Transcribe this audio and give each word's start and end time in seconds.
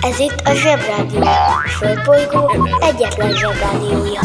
Ez 0.00 0.18
itt 0.18 0.40
a 0.44 0.54
Zsebrádió. 0.54 1.20
A 1.22 1.68
Földbolygó 1.68 2.68
egyetlen 2.80 3.32
Zsebrádiója. 3.36 4.20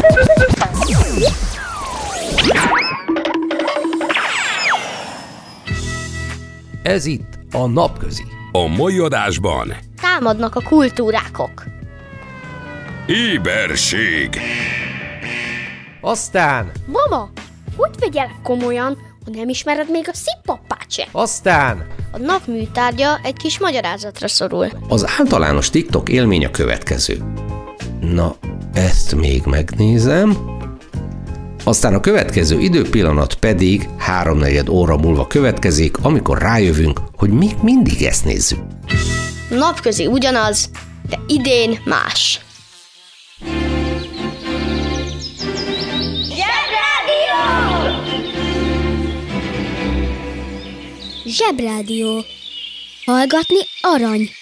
Ez 6.82 7.04
itt 7.06 7.38
a 7.52 7.66
napközi. 7.66 8.24
A 8.52 8.66
mai 8.66 8.98
adásban 8.98 9.74
Támadnak 10.00 10.56
a 10.56 10.60
kultúrákok. 10.60 11.64
éberség, 13.06 14.38
Aztán, 16.00 16.70
Mama, 16.86 17.30
hogy 17.76 17.90
vegyelek 17.98 18.34
komolyan, 18.42 18.98
ha 19.24 19.30
nem 19.34 19.48
ismered 19.48 19.90
még 19.90 20.08
a 20.08 20.14
szippapát 20.14 20.81
se? 20.92 21.08
aztán 21.12 21.86
A 22.10 22.18
nap 22.18 22.46
műtárgya 22.46 23.20
egy 23.22 23.36
kis 23.36 23.58
magyarázatra 23.58 24.28
szorul. 24.28 24.68
az 24.88 25.06
általános 25.18 25.70
TikTok 25.70 26.08
élmény 26.08 26.44
a 26.44 26.50
következő. 26.50 27.22
Na, 28.00 28.34
ezt 28.74 29.14
még 29.14 29.42
megnézem. 29.44 30.36
Aztán 31.64 31.94
a 31.94 32.00
következő 32.00 32.58
időpillanat 32.60 33.34
pedig 33.34 33.88
háromnegyed 33.98 34.68
óra 34.68 34.96
múlva 34.96 35.26
következik, 35.26 35.96
amikor 36.02 36.38
rájövünk, 36.38 37.00
hogy 37.16 37.30
még 37.30 37.54
mindig 37.62 38.02
ezt 38.02 38.24
nézzük. 38.24 38.58
Napközi 39.50 40.06
ugyanaz, 40.06 40.70
de 41.08 41.18
idén 41.26 41.78
más. 41.84 42.40
Zsebrádió. 51.32 52.26
Hallgatni 53.06 53.62
arany. 53.80 54.41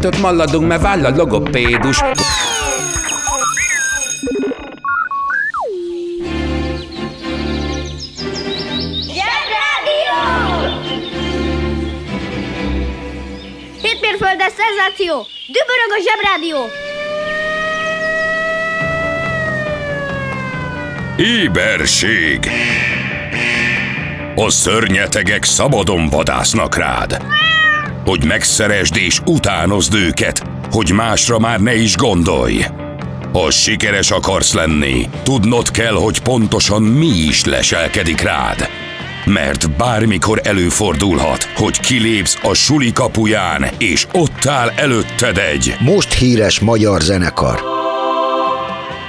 kettőt 0.00 0.20
maladunk, 0.20 0.66
mert 0.66 0.82
váll 0.82 1.04
a 1.04 1.10
logopédus 1.16 2.02
Hétmérföldes 13.82 14.52
szenzáció! 14.52 15.26
Dübörög 15.46 15.90
a 15.90 16.00
zsebrádió! 16.04 16.58
Éberség 21.16 22.50
A 24.34 24.50
szörnyetegek 24.50 25.44
szabadon 25.44 26.08
vadásznak 26.08 26.76
rád 26.76 27.22
Hogy 28.04 28.24
megszeresd 28.24 28.96
és 28.96 29.20
utánozd 29.26 29.94
őket 29.94 30.42
Hogy 30.70 30.92
másra 30.92 31.38
már 31.38 31.60
ne 31.60 31.74
is 31.74 31.96
gondolj 31.96 32.64
Ha 33.32 33.50
sikeres 33.50 34.10
akarsz 34.10 34.52
lenni 34.52 35.08
Tudnod 35.22 35.70
kell, 35.70 35.94
hogy 35.94 36.18
pontosan 36.18 36.82
mi 36.82 37.06
is 37.06 37.44
leselkedik 37.44 38.20
rád 38.20 38.68
mert 39.24 39.70
bármikor 39.76 40.40
előfordulhat, 40.44 41.42
hogy 41.42 41.80
kilépsz 41.80 42.38
a 42.42 42.54
suli 42.54 42.92
kapuján, 42.92 43.66
és 43.78 44.06
ott 44.12 44.46
áll 44.46 44.72
előtted 44.76 45.38
egy 45.38 45.76
Most 45.80 46.12
híres 46.12 46.58
magyar 46.60 47.00
zenekar. 47.00 47.60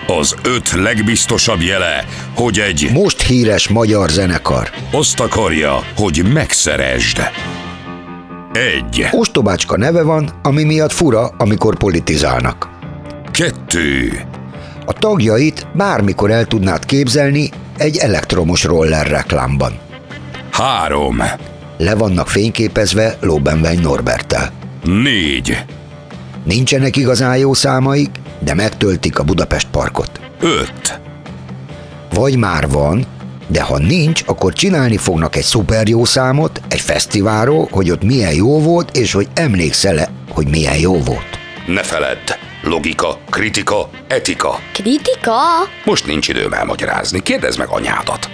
az 0.08 0.36
öt 0.44 0.72
legbiztosabb 0.72 1.62
jele, 1.62 2.06
hogy 2.36 2.60
egy 2.60 2.90
Most 2.94 3.22
híres 3.22 3.68
magyar 3.68 4.10
zenekar. 4.10 4.70
azt 4.92 5.20
akarja, 5.20 5.84
hogy 5.96 6.24
megszeresd. 6.34 7.22
Egy, 8.54 9.08
Ostobácska 9.12 9.78
neve 9.78 10.04
van, 10.04 10.30
ami 10.44 10.64
miatt 10.64 10.92
fura, 10.92 11.28
amikor 11.38 11.78
politizálnak. 11.78 12.70
kettő, 13.32 14.22
A 14.86 14.94
tagjait 14.94 15.68
bármikor 15.74 16.32
el 16.32 16.46
tudnád 16.46 16.86
képzelni 16.86 17.50
egy 17.78 17.98
elektromos 17.98 18.64
roller 18.64 19.08
reklámban. 19.08 19.74
három, 20.52 21.18
Le 21.78 21.96
vannak 21.96 22.28
fényképezve 22.28 23.18
Lóbenvein 23.20 23.80
Norbertel. 23.80 24.52
négy, 24.84 25.58
Nincsenek 26.44 26.96
igazán 26.96 27.38
jó 27.38 27.54
számaik, 27.54 28.10
de 28.40 28.54
megtöltik 28.54 29.20
a 29.20 29.24
Budapest 29.24 29.68
parkot. 29.72 30.20
öt, 30.40 31.00
Vagy 32.14 32.38
már 32.38 32.70
van, 32.70 33.06
de 33.52 33.62
ha 33.62 33.78
nincs, 33.78 34.22
akkor 34.26 34.54
csinálni 34.54 34.98
fognak 34.98 35.36
egy 35.36 35.44
szuper 35.44 35.88
jó 35.88 36.06
számot, 36.06 36.62
egy 36.70 36.80
fesztiválról, 36.80 37.68
hogy 37.72 37.92
ott 37.92 38.04
milyen 38.04 38.34
jó 38.34 38.60
volt, 38.62 38.98
és 38.98 39.12
hogy 39.12 39.28
emlékszel-e, 39.34 40.10
hogy 40.30 40.48
milyen 40.48 40.78
jó 40.78 40.98
volt. 40.98 41.40
ne 41.68 41.84
feledd, 41.84 42.36
logika, 42.64 43.20
kritika, 43.30 43.90
etika. 44.08 44.60
Kritika? 44.74 45.40
Most 45.86 46.06
nincs 46.06 46.28
időm 46.28 46.54
elmagyarázni, 46.54 47.20
kérdezd 47.22 47.58
meg 47.58 47.68
anyádat. 47.70 48.30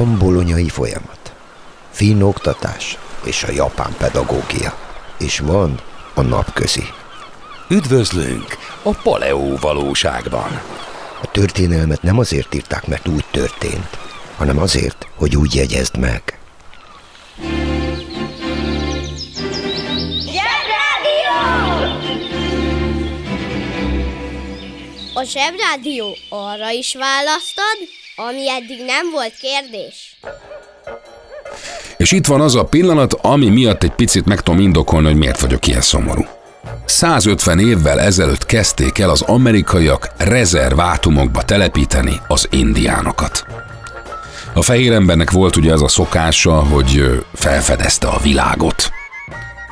Van 0.00 0.18
bolonyai 0.18 0.68
folyamat, 0.68 1.34
finn 1.90 2.20
oktatás 2.22 2.98
és 3.24 3.42
a 3.42 3.52
japán 3.52 3.94
pedagógia, 3.98 4.78
és 5.18 5.38
van 5.38 5.80
a 6.14 6.20
napközi. 6.22 6.84
Üdvözlünk 7.68 8.46
a 8.82 8.90
paleó 9.02 9.56
valóságban. 9.60 10.60
A 11.22 11.30
történelmet 11.30 12.02
nem 12.02 12.18
azért 12.18 12.54
írták, 12.54 12.86
mert 12.86 13.08
úgy 13.08 13.24
történt, 13.30 13.98
hanem 14.36 14.58
azért, 14.58 15.06
hogy 15.16 15.36
úgy 15.36 15.54
jegyezd 15.54 15.98
meg. 15.98 16.39
A 25.20 25.24
zsebrádió 25.24 26.16
arra 26.28 26.70
is 26.70 26.94
választad, 26.94 27.78
ami 28.16 28.50
eddig 28.50 28.84
nem 28.84 29.10
volt 29.12 29.34
kérdés. 29.40 30.16
És 31.96 32.12
itt 32.12 32.26
van 32.26 32.40
az 32.40 32.54
a 32.54 32.64
pillanat, 32.64 33.12
ami 33.12 33.48
miatt 33.48 33.82
egy 33.82 33.90
picit 33.90 34.24
meg 34.26 34.40
tudom 34.40 34.60
indokolni, 34.60 35.06
hogy 35.06 35.16
miért 35.16 35.40
vagyok 35.40 35.66
ilyen 35.66 35.80
szomorú. 35.80 36.24
150 36.84 37.58
évvel 37.58 38.00
ezelőtt 38.00 38.46
kezdték 38.46 38.98
el 38.98 39.10
az 39.10 39.22
amerikaiak 39.22 40.10
rezervátumokba 40.18 41.42
telepíteni 41.42 42.20
az 42.28 42.48
indiánokat. 42.50 43.44
A 44.54 44.62
fehér 44.62 44.92
embernek 44.92 45.30
volt 45.30 45.56
ugye 45.56 45.72
ez 45.72 45.80
a 45.80 45.88
szokása, 45.88 46.64
hogy 46.64 47.24
felfedezte 47.34 48.06
a 48.06 48.20
világot. 48.22 48.90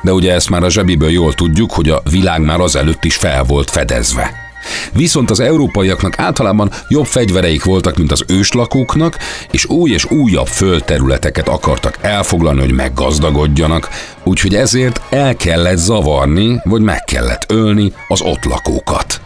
De 0.01 0.11
ugye 0.11 0.33
ezt 0.33 0.49
már 0.49 0.63
a 0.63 0.69
zsebiből 0.69 1.11
jól 1.11 1.33
tudjuk, 1.33 1.71
hogy 1.71 1.89
a 1.89 2.01
világ 2.09 2.41
már 2.41 2.59
azelőtt 2.59 3.03
is 3.03 3.15
fel 3.15 3.43
volt 3.43 3.69
fedezve. 3.69 4.48
Viszont 4.93 5.29
az 5.29 5.39
európaiaknak 5.39 6.19
általában 6.19 6.71
jobb 6.87 7.05
fegyvereik 7.05 7.63
voltak, 7.63 7.97
mint 7.97 8.11
az 8.11 8.23
őslakóknak, 8.27 9.17
és 9.51 9.65
új 9.65 9.91
és 9.91 10.05
újabb 10.05 10.47
földterületeket 10.47 11.47
akartak 11.47 11.97
elfoglalni, 12.01 12.59
hogy 12.59 12.71
meggazdagodjanak, 12.71 13.89
úgyhogy 14.23 14.55
ezért 14.55 15.01
el 15.09 15.35
kellett 15.35 15.77
zavarni, 15.77 16.61
vagy 16.63 16.81
meg 16.81 17.03
kellett 17.03 17.51
ölni 17.51 17.93
az 18.07 18.21
ott 18.21 18.43
lakókat. 18.43 19.21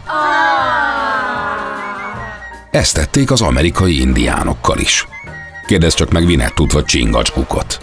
Ezt 2.70 2.94
tették 2.94 3.30
az 3.30 3.40
amerikai 3.40 4.00
indiánokkal 4.00 4.78
is. 4.78 5.06
Kérdezz 5.66 5.94
csak 5.94 6.12
meg 6.12 6.26
Vinettut 6.26 6.72
vagy 6.72 6.84
Csingacskukot. 6.84 7.78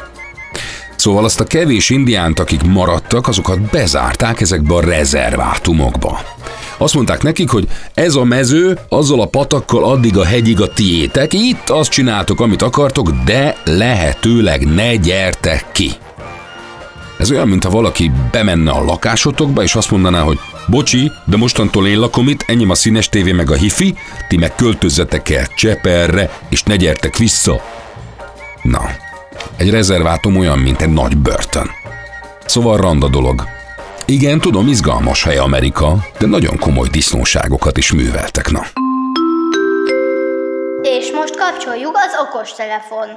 Szóval 1.02 1.24
azt 1.24 1.40
a 1.40 1.44
kevés 1.44 1.90
indiánt, 1.90 2.40
akik 2.40 2.64
maradtak, 2.64 3.28
azokat 3.28 3.60
bezárták 3.60 4.42
ezekbe 4.42 4.76
a 4.76 4.82
rezervátumokba. 4.82 6.20
Azt 6.78 6.94
mondták 6.94 7.24
nekik, 7.24 7.50
hogy 7.50 7.68
ez 7.94 8.16
a 8.16 8.24
mező 8.24 8.80
azzal 8.90 9.22
a 9.22 9.26
patakkal 9.26 9.84
addig 9.84 10.18
a 10.18 10.26
hegyig 10.26 10.62
a 10.62 10.74
tiétek, 10.74 11.34
itt 11.34 11.70
azt 11.70 11.92
csináltok, 11.92 12.40
amit 12.40 12.62
akartok, 12.62 13.10
de 13.10 13.56
lehetőleg 13.66 14.74
ne 14.74 14.96
gyertek 14.96 15.66
ki. 15.72 15.92
Ez 17.18 17.32
olyan, 17.32 17.48
mintha 17.48 17.70
valaki 17.70 18.12
bemenne 18.32 18.72
a 18.72 18.84
lakásotokba, 18.84 19.64
és 19.64 19.76
azt 19.76 19.92
mondaná, 19.92 20.22
hogy 20.22 20.40
bocsi, 20.68 21.12
de 21.26 21.38
mostantól 21.38 21.88
én 21.88 22.00
lakom 22.00 22.28
itt, 22.28 22.44
ennyi 22.48 22.66
a 22.70 22.76
színes 22.76 23.10
tévé 23.10 23.32
meg 23.32 23.52
a 23.52 23.56
hifi, 23.56 23.96
ti 24.28 24.38
meg 24.38 24.56
költözzetek 24.56 25.30
el 25.30 25.48
Cseperre, 25.56 26.40
és 26.50 26.64
ne 26.64 26.76
gyertek 26.76 27.18
vissza. 27.18 27.62
Na, 28.62 28.82
egy 29.58 29.70
rezervátum 29.70 30.38
olyan, 30.38 30.60
mint 30.60 30.82
egy 30.82 30.90
nagy 30.90 31.18
börtön. 31.18 31.70
Szóval 32.46 32.78
randa 32.78 33.08
dolog. 33.08 33.44
Igen, 34.06 34.40
tudom, 34.40 34.68
izgalmas 34.68 35.24
hely 35.24 35.38
Amerika, 35.38 35.96
de 36.20 36.28
nagyon 36.28 36.58
komoly 36.58 36.88
disznóságokat 36.88 37.78
is 37.78 37.92
műveltek, 37.92 38.52
na. 38.52 38.62
És 40.82 41.12
most 41.12 41.38
kapcsoljuk 41.38 41.96
az 41.96 42.28
okostelefon. 42.28 43.08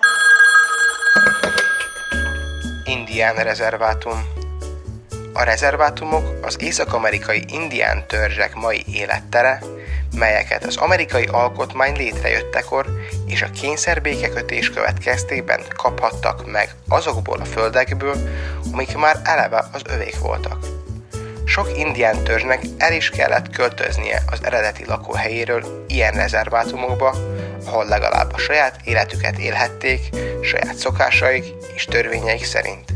Indián 2.84 3.34
rezervátum. 3.34 4.43
A 5.36 5.42
rezervátumok 5.42 6.38
az 6.42 6.56
észak-amerikai 6.60 7.44
indián 7.48 8.06
törzsek 8.06 8.54
mai 8.54 8.84
élettere, 8.92 9.62
melyeket 10.16 10.64
az 10.64 10.76
amerikai 10.76 11.24
alkotmány 11.24 11.96
létrejöttekor 11.96 12.86
és 13.26 13.42
a 13.42 13.50
kényszerbékekötés 13.50 14.70
következtében 14.70 15.60
kaphattak 15.76 16.50
meg 16.50 16.74
azokból 16.88 17.38
a 17.40 17.44
földekből, 17.44 18.16
amik 18.72 18.96
már 18.96 19.20
eleve 19.24 19.64
az 19.72 19.82
övék 19.88 20.18
voltak. 20.18 20.66
Sok 21.44 21.78
indián 21.78 22.24
törzsnek 22.24 22.62
el 22.78 22.92
is 22.92 23.10
kellett 23.10 23.50
költöznie 23.50 24.22
az 24.30 24.38
eredeti 24.42 24.84
lakóhelyéről 24.86 25.84
ilyen 25.88 26.12
rezervátumokba, 26.12 27.14
ahol 27.66 27.84
legalább 27.84 28.32
a 28.32 28.38
saját 28.38 28.80
életüket 28.84 29.38
élhették, 29.38 30.00
saját 30.42 30.74
szokásaik 30.74 31.44
és 31.74 31.84
törvényeik 31.84 32.44
szerint. 32.44 32.92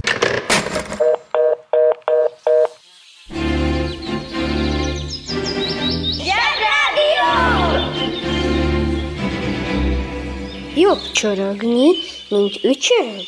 Jobb 11.22 11.36
csorogni, 11.36 11.86
mint 12.28 12.60
ücsörögni. 12.62 13.24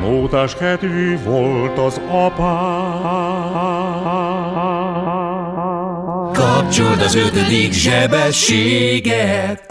Mótás 0.00 0.54
kedvű 0.54 1.18
volt 1.22 1.78
az 1.78 2.00
apá. 2.08 2.52
Kapcsold 6.32 7.00
az 7.00 7.14
ötödik 7.14 7.72
zsebességet! 7.72 9.66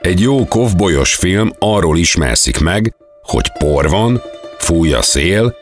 Egy 0.00 0.20
jó 0.20 0.46
kovbolyos 0.46 1.14
film 1.14 1.50
arról 1.58 1.98
ismerszik 1.98 2.60
meg, 2.60 2.94
hogy 3.22 3.52
por 3.58 3.88
van, 3.88 4.20
fúj 4.66 4.92
a 4.92 5.02
szél, 5.02 5.56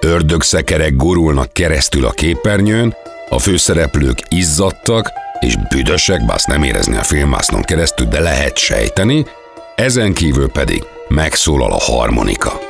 ördögszekerek 0.00 0.96
gurulnak 0.96 1.52
keresztül 1.52 2.04
a 2.04 2.10
képernyőn, 2.10 2.94
a 3.28 3.38
főszereplők 3.38 4.18
izzadtak 4.28 5.10
és 5.40 5.56
büdösek, 5.68 6.26
bász 6.26 6.44
nem 6.44 6.62
érezni 6.62 6.96
a 6.96 7.02
filmásznon 7.02 7.62
keresztül, 7.62 8.06
de 8.06 8.20
lehet 8.20 8.56
sejteni, 8.58 9.26
ezen 9.74 10.12
kívül 10.12 10.50
pedig 10.50 10.84
megszólal 11.08 11.72
a 11.72 11.78
harmonika. 11.78 12.60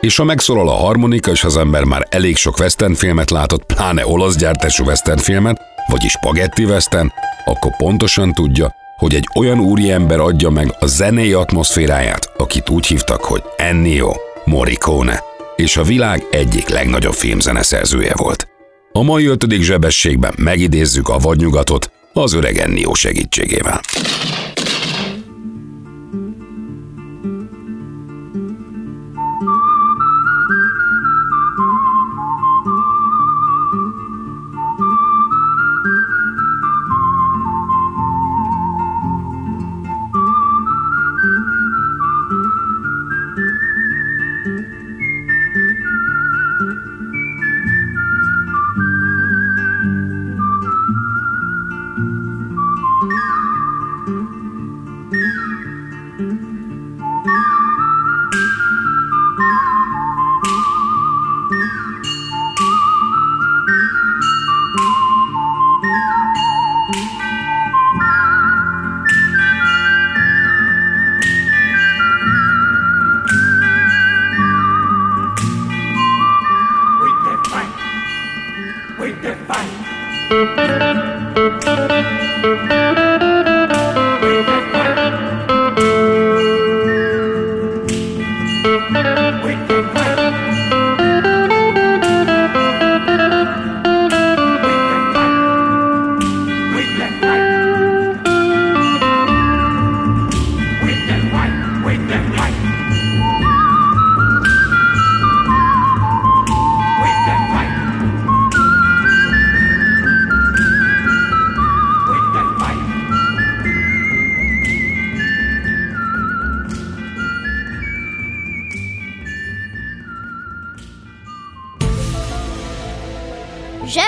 És 0.00 0.16
ha 0.16 0.24
megszólal 0.24 0.68
a 0.68 0.74
harmonika, 0.74 1.30
és 1.30 1.44
az 1.44 1.56
ember 1.56 1.84
már 1.84 2.06
elég 2.10 2.36
sok 2.36 2.58
western 2.58 2.94
filmet 2.94 3.30
látott, 3.30 3.64
pláne 3.64 4.06
olasz 4.06 4.36
gyártású 4.36 4.84
western 4.84 5.18
filmet, 5.18 5.60
vagyis 5.86 6.10
spagetti 6.10 6.64
western, 6.64 7.12
akkor 7.44 7.76
pontosan 7.76 8.32
tudja, 8.32 8.74
hogy 8.96 9.14
egy 9.14 9.28
olyan 9.34 9.60
úriember 9.60 10.20
adja 10.20 10.50
meg 10.50 10.76
a 10.78 10.86
zenei 10.86 11.32
atmoszféráját, 11.32 12.30
akit 12.36 12.68
úgy 12.68 12.86
hívtak, 12.86 13.24
hogy 13.24 13.42
Ennio 13.56 14.12
Morricone, 14.44 15.22
és 15.56 15.76
a 15.76 15.82
világ 15.82 16.26
egyik 16.30 16.68
legnagyobb 16.68 17.12
filmzeneszerzője 17.12 18.12
volt. 18.16 18.48
A 18.92 19.02
mai 19.02 19.26
ötödik 19.26 19.62
zsebességben 19.62 20.34
megidézzük 20.36 21.08
a 21.08 21.18
vadnyugatot 21.18 21.90
az 22.12 22.32
öreg 22.32 22.58
Ennio 22.58 22.94
segítségével. 22.94 23.80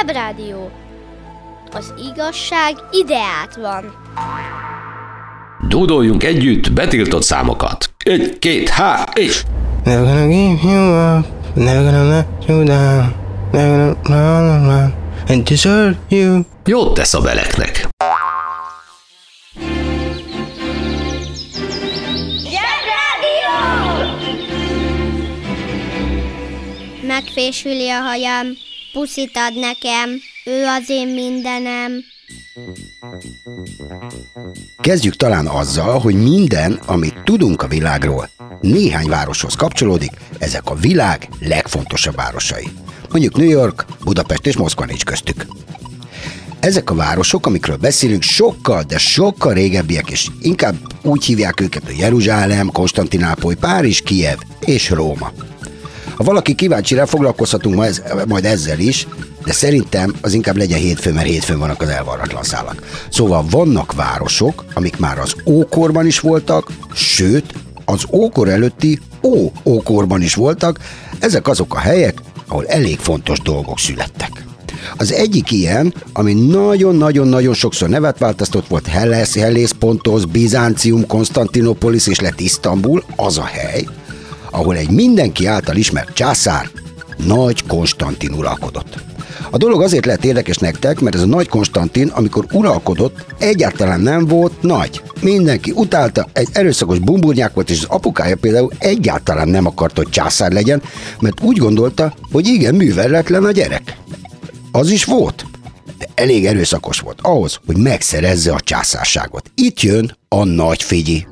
Zsebrádió. 0.07 0.71
Az 1.73 1.95
igazság 2.13 2.75
ideát 2.91 3.57
van. 3.57 3.95
Dúdoljunk 5.69 6.25
együtt 6.25 6.73
betiltott 6.73 7.23
számokat. 7.23 7.91
Egy, 8.05 8.39
két, 8.39 8.69
há, 8.69 9.09
és... 9.15 9.43
Never 9.85 10.05
gonna 10.05 10.27
give 10.27 10.71
you 10.71 11.17
up, 11.19 11.27
never 11.55 11.83
gonna 11.83 12.09
let 12.09 12.27
you 12.47 12.65
down, 12.65 13.15
never 13.53 13.97
gonna 14.03 14.39
run 14.39 14.69
around 14.69 14.93
and 15.29 15.49
desert 15.49 15.97
you. 16.09 16.41
Jót 16.65 16.95
tesz 16.95 17.15
a 17.15 17.21
beleknek. 17.21 17.89
Megfésüli 27.07 27.91
a 27.91 28.01
hajam, 28.01 28.47
puszit 28.99 29.37
ad 29.49 29.59
nekem, 29.59 30.11
ő 30.45 30.65
az 30.65 30.89
én 30.89 31.09
mindenem. 31.09 31.93
Kezdjük 34.81 35.17
talán 35.17 35.47
azzal, 35.47 35.99
hogy 35.99 36.15
minden, 36.15 36.73
amit 36.87 37.23
tudunk 37.25 37.63
a 37.63 37.69
világról, 37.69 38.29
néhány 38.61 39.09
városhoz 39.09 39.55
kapcsolódik, 39.55 40.11
ezek 40.39 40.71
a 40.71 40.75
világ 40.75 41.29
legfontosabb 41.41 42.15
városai. 42.15 42.69
Mondjuk 43.11 43.37
New 43.37 43.49
York, 43.49 43.85
Budapest 44.05 44.47
és 44.47 44.57
Moszkva 44.57 44.85
nincs 44.85 45.05
köztük. 45.05 45.47
Ezek 46.61 46.91
a 46.91 46.95
városok, 46.95 47.47
amikről 47.47 47.77
beszélünk, 47.77 48.23
sokkal, 48.23 48.83
de 48.83 48.99
sokkal 48.99 49.55
régebbiek, 49.55 50.11
és 50.11 50.29
inkább 50.41 50.77
úgy 51.03 51.25
hívják 51.25 51.61
őket, 51.61 51.85
hogy 51.85 51.99
Jeruzsálem, 51.99 52.73
Konstantinápoly, 52.73 53.55
Párizs, 53.55 54.01
Kiev 54.01 54.39
és 54.61 54.91
Róma. 54.91 55.33
Ha 56.17 56.25
valaki 56.25 56.55
kíváncsi 56.55 56.95
rá, 56.95 57.05
foglalkozhatunk 57.05 57.75
ma 57.75 57.85
majd 58.27 58.45
ezzel 58.45 58.79
is, 58.79 59.07
de 59.45 59.53
szerintem 59.53 60.15
az 60.21 60.33
inkább 60.33 60.57
legyen 60.57 60.79
hétfő, 60.79 61.13
mert 61.13 61.27
hétfőn 61.27 61.59
vannak 61.59 61.83
az 61.83 61.89
elvarratlan 61.89 62.43
szálak. 62.43 62.83
Szóval 63.11 63.45
vannak 63.51 63.93
városok, 63.93 64.65
amik 64.75 64.99
már 64.99 65.19
az 65.19 65.35
ókorban 65.47 66.07
is 66.07 66.21
voltak, 66.21 66.73
sőt, 66.95 67.55
az 67.85 68.05
ókor 68.13 68.49
előtti 68.49 69.01
ó-ókorban 69.23 70.23
is 70.23 70.35
voltak, 70.35 70.79
ezek 71.19 71.49
azok 71.49 71.75
a 71.75 71.79
helyek, 71.79 72.21
ahol 72.49 72.67
elég 72.67 72.99
fontos 72.99 73.41
dolgok 73.41 73.79
születtek. 73.79 74.45
Az 74.97 75.13
egyik 75.13 75.51
ilyen, 75.51 75.95
ami 76.13 76.33
nagyon-nagyon-nagyon 76.33 77.55
sokszor 77.55 77.89
nevet 77.89 78.19
változtott, 78.19 78.67
volt 78.67 78.87
Helles, 78.87 79.35
Hellés, 79.35 79.73
Pontos, 79.79 80.25
Bizáncium, 80.25 81.07
Konstantinopolis 81.07 82.07
és 82.07 82.21
lett 82.21 82.41
Isztambul, 82.41 83.05
az 83.17 83.39
a 83.39 83.45
hely, 83.45 83.87
ahol 84.57 84.77
egy 84.77 84.91
mindenki 84.91 85.47
által 85.47 85.77
ismert 85.77 86.15
császár, 86.15 86.71
Nagy 87.27 87.67
Konstantin 87.67 88.33
uralkodott. 88.33 88.99
A 89.51 89.57
dolog 89.57 89.83
azért 89.83 90.07
lett 90.07 90.25
érdekes 90.25 90.57
nektek, 90.57 91.01
mert 91.01 91.15
ez 91.15 91.23
a 91.23 91.27
Nagy 91.27 91.49
Konstantin, 91.49 92.09
amikor 92.09 92.47
uralkodott, 92.53 93.25
egyáltalán 93.39 94.01
nem 94.01 94.27
volt 94.27 94.63
nagy. 94.63 95.03
Mindenki 95.21 95.73
utálta, 95.75 96.29
egy 96.33 96.49
erőszakos 96.53 96.99
bumburnyák 96.99 97.55
volt, 97.55 97.71
és 97.71 97.79
az 97.79 97.87
apukája 97.89 98.37
például 98.37 98.73
egyáltalán 98.79 99.49
nem 99.49 99.67
akart, 99.67 99.97
hogy 99.97 100.09
császár 100.09 100.53
legyen, 100.53 100.83
mert 101.21 101.41
úgy 101.41 101.57
gondolta, 101.57 102.15
hogy 102.33 102.47
igen, 102.47 102.75
műveletlen 102.75 103.45
a 103.45 103.51
gyerek. 103.51 103.97
Az 104.73 104.91
is 104.91 105.05
volt, 105.05 105.47
de 105.99 106.07
elég 106.15 106.47
erőszakos 106.47 107.01
volt 107.01 107.19
ahhoz, 107.23 107.61
hogy 107.67 107.77
megszerezze 107.77 108.53
a 108.53 108.61
császárságot. 108.61 109.51
Itt 109.55 109.81
jön 109.81 110.17
a 110.29 110.45
nagy 110.45 110.83
figyi. 110.83 111.27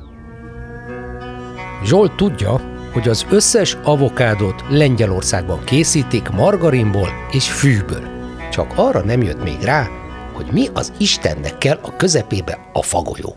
Zsolt 1.85 2.15
tudja, 2.15 2.74
hogy 2.95 3.07
az 3.07 3.25
összes 3.29 3.77
avokádot 3.83 4.63
Lengyelországban 4.69 5.63
készítik 5.63 6.29
margarinból 6.29 7.09
és 7.31 7.51
fűből. 7.51 8.07
Csak 8.51 8.73
arra 8.75 9.03
nem 9.03 9.21
jött 9.21 9.43
még 9.43 9.61
rá, 9.61 9.87
hogy 10.33 10.45
mi 10.51 10.67
az 10.73 10.91
Istennek 10.97 11.57
kell 11.57 11.79
a 11.81 11.95
közepébe 11.95 12.69
a 12.73 12.81
fagolyó. 12.81 13.35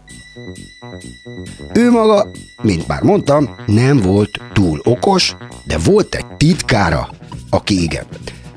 Ő 1.74 1.90
maga, 1.90 2.28
mint 2.62 2.86
már 2.86 3.02
mondtam, 3.02 3.56
nem 3.66 4.00
volt 4.00 4.40
túl 4.52 4.80
okos, 4.84 5.36
de 5.64 5.78
volt 5.78 6.14
egy 6.14 6.36
titkára, 6.36 7.08
aki 7.50 7.82
igen. 7.82 8.04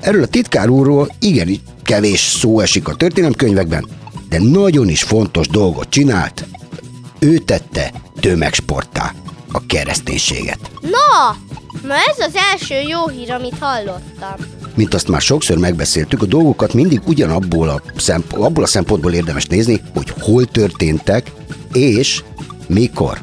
Erről 0.00 0.22
a 0.22 0.26
titkár 0.26 0.68
úrról 0.68 1.08
igen 1.18 1.48
kevés 1.82 2.20
szó 2.20 2.60
esik 2.60 2.88
a 2.88 2.94
történelemkönyvekben, 2.94 3.86
de 4.28 4.38
nagyon 4.38 4.88
is 4.88 5.02
fontos 5.02 5.48
dolgot 5.48 5.88
csinált. 5.88 6.46
Ő 7.18 7.38
tette 7.38 7.92
tömegsporttá 8.20 9.12
a 9.52 9.66
kereszténységet. 9.66 10.58
Na, 10.80 11.36
na 11.82 11.94
ez 11.94 12.26
az 12.26 12.34
első 12.52 12.74
jó 12.88 13.08
hír, 13.08 13.30
amit 13.30 13.58
hallottam. 13.60 14.34
Mint 14.74 14.94
azt 14.94 15.08
már 15.08 15.20
sokszor 15.20 15.58
megbeszéltük, 15.58 16.22
a 16.22 16.26
dolgokat 16.26 16.74
mindig 16.74 17.00
ugyanabból 17.06 17.68
a, 17.68 17.82
szemp- 17.96 18.32
abból 18.32 18.64
a 18.64 18.66
szempontból 18.66 19.12
érdemes 19.12 19.46
nézni, 19.46 19.82
hogy 19.94 20.12
hol 20.20 20.44
történtek 20.44 21.30
és 21.72 22.22
mikor. 22.66 23.22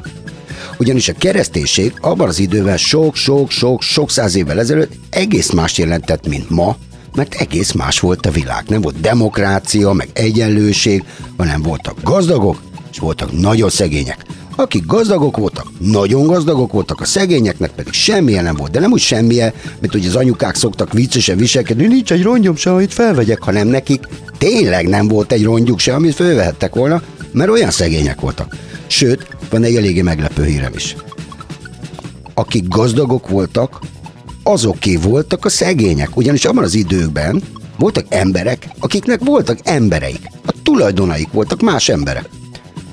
Ugyanis 0.78 1.08
a 1.08 1.12
kereszténység 1.18 1.92
abban 2.00 2.28
az 2.28 2.38
időben 2.38 2.76
sok-sok-sok-sok 2.76 4.10
száz 4.10 4.34
évvel 4.34 4.58
ezelőtt 4.58 4.92
egész 5.10 5.50
más 5.50 5.78
jelentett, 5.78 6.28
mint 6.28 6.50
ma, 6.50 6.76
mert 7.14 7.34
egész 7.34 7.72
más 7.72 8.00
volt 8.00 8.26
a 8.26 8.30
világ. 8.30 8.64
Nem 8.68 8.80
volt 8.80 9.00
demokrácia, 9.00 9.92
meg 9.92 10.08
egyenlőség, 10.12 11.04
hanem 11.36 11.62
voltak 11.62 12.02
gazdagok, 12.02 12.62
és 12.90 12.98
voltak 12.98 13.32
nagyon 13.32 13.70
szegények. 13.70 14.24
Akik 14.60 14.86
gazdagok 14.86 15.36
voltak, 15.36 15.66
nagyon 15.78 16.26
gazdagok 16.26 16.72
voltak, 16.72 17.00
a 17.00 17.04
szegényeknek 17.04 17.70
pedig 17.70 17.92
semmilyen 17.92 18.44
nem 18.44 18.56
volt. 18.56 18.70
De 18.70 18.80
nem 18.80 18.92
úgy 18.92 19.00
semmilyen, 19.00 19.52
mint 19.80 19.92
hogy 19.92 20.06
az 20.06 20.16
anyukák 20.16 20.54
szoktak 20.54 20.92
viccesen 20.92 21.36
viselkedni, 21.36 21.86
nincs 21.86 22.12
egy 22.12 22.22
rongyom 22.22 22.56
se, 22.56 22.72
amit 22.72 22.92
felvegyek, 22.92 23.42
hanem 23.42 23.68
nekik 23.68 24.08
tényleg 24.38 24.88
nem 24.88 25.08
volt 25.08 25.32
egy 25.32 25.44
rongyuk 25.44 25.78
se, 25.78 25.94
amit 25.94 26.14
fölvehettek 26.14 26.74
volna, 26.74 27.02
mert 27.32 27.50
olyan 27.50 27.70
szegények 27.70 28.20
voltak. 28.20 28.56
Sőt, 28.86 29.26
van 29.50 29.62
egy 29.62 29.76
eléggé 29.76 30.02
meglepő 30.02 30.44
hírem 30.44 30.72
is. 30.74 30.96
Akik 32.34 32.68
gazdagok 32.68 33.28
voltak, 33.28 33.78
azoké 34.42 34.96
voltak 34.96 35.44
a 35.44 35.48
szegények, 35.48 36.16
ugyanis 36.16 36.44
abban 36.44 36.64
az 36.64 36.74
időkben 36.74 37.42
voltak 37.78 38.06
emberek, 38.08 38.68
akiknek 38.78 39.20
voltak 39.24 39.58
embereik. 39.62 40.30
A 40.46 40.52
tulajdonaik 40.62 41.32
voltak 41.32 41.60
más 41.60 41.88
emberek. 41.88 42.28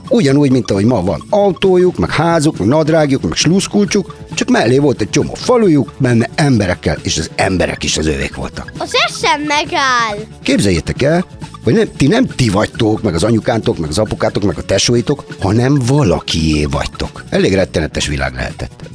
Ugyanúgy, 0.09 0.51
mint 0.51 0.71
ahogy 0.71 0.85
ma 0.85 1.01
van 1.01 1.23
autójuk, 1.29 1.97
meg 1.97 2.09
házuk, 2.09 2.57
meg 2.57 2.67
nadrágjuk, 2.67 3.21
meg 3.21 3.33
sluszkulcsuk, 3.33 4.15
csak 4.33 4.49
mellé 4.49 4.77
volt 4.77 5.01
egy 5.01 5.09
csomó 5.09 5.33
falujuk, 5.33 5.93
benne 5.97 6.29
emberekkel, 6.35 6.97
és 7.03 7.17
az 7.17 7.31
emberek 7.35 7.83
is 7.83 7.97
az 7.97 8.07
övék 8.07 8.35
voltak. 8.35 8.71
Az 8.77 8.91
eszem 9.07 9.41
megáll. 9.41 10.17
Képzeljétek 10.43 11.01
el, 11.01 11.25
hogy 11.63 11.73
nem, 11.73 11.87
ti 11.97 12.07
nem 12.07 12.27
ti 12.27 12.49
vagytok, 12.49 13.01
meg 13.01 13.13
az 13.13 13.23
anyukántok, 13.23 13.77
meg 13.77 13.89
az 13.89 13.97
apukátok, 13.97 14.43
meg 14.43 14.57
a 14.57 14.65
tesóitok, 14.65 15.25
hanem 15.39 15.79
valakié 15.85 16.65
vagytok. 16.65 17.23
Elég 17.29 17.53
rettenetes 17.53 18.07
világ 18.07 18.33
lehetett. 18.33 18.89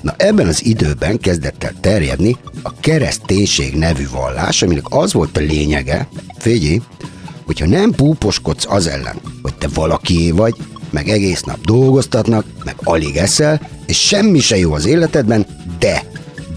Na 0.00 0.14
ebben 0.16 0.46
az 0.46 0.64
időben 0.64 1.18
kezdett 1.18 1.64
el 1.64 1.72
terjedni 1.80 2.36
a 2.62 2.72
kereszténység 2.80 3.74
nevű 3.74 4.08
vallás, 4.10 4.62
aminek 4.62 4.84
az 4.88 5.12
volt 5.12 5.36
a 5.36 5.40
lényege, 5.40 6.08
figyelj, 6.38 6.80
hogyha 7.46 7.66
nem 7.66 7.90
púposkodsz 7.90 8.66
az 8.68 8.86
ellen, 8.86 9.20
hogy 9.42 9.54
te 9.54 9.68
valakié 9.74 10.30
vagy, 10.30 10.54
meg 10.90 11.08
egész 11.08 11.42
nap 11.42 11.60
dolgoztatnak, 11.60 12.44
meg 12.64 12.74
alig 12.84 13.16
eszel, 13.16 13.60
és 13.86 14.06
semmi 14.06 14.38
se 14.38 14.56
jó 14.56 14.72
az 14.72 14.86
életedben, 14.86 15.46
de 15.78 16.04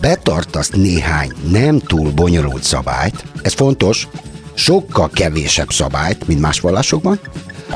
betartasz 0.02 0.70
néhány 0.70 1.32
nem 1.52 1.80
túl 1.80 2.12
bonyolult 2.12 2.64
szabályt, 2.64 3.24
ez 3.42 3.54
fontos, 3.54 4.08
sokkal 4.54 5.10
kevésebb 5.10 5.70
szabályt, 5.72 6.28
mint 6.28 6.40
más 6.40 6.60
vallásokban, 6.60 7.20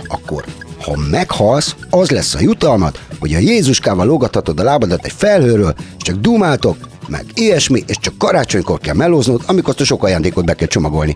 akkor 0.07 0.45
ha 0.83 0.97
meghalsz, 1.09 1.75
az 1.89 2.09
lesz 2.09 2.33
a 2.33 2.39
jutalmat, 2.39 2.99
hogy 3.19 3.33
a 3.33 3.39
Jézuskával 3.39 4.05
lógathatod 4.05 4.59
a 4.59 4.63
lábadat 4.63 5.05
egy 5.05 5.13
felhőről, 5.15 5.73
és 5.77 6.03
csak 6.03 6.15
dumáltok, 6.15 6.77
meg 7.07 7.25
ilyesmi, 7.33 7.83
és 7.87 7.97
csak 7.99 8.17
karácsonykor 8.17 8.79
kell 8.79 8.95
melóznod, 8.95 9.41
amikor 9.45 9.75
a 9.77 9.83
sok 9.83 10.03
ajándékot 10.03 10.45
be 10.45 10.53
kell 10.53 10.67
csomagolni. 10.67 11.15